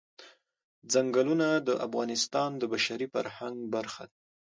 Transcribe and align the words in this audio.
چنګلونه 0.91 1.47
د 1.67 1.69
افغانستان 1.85 2.49
د 2.57 2.63
بشري 2.73 3.07
فرهنګ 3.13 3.57
برخه 3.75 4.03
ده. 4.09 4.15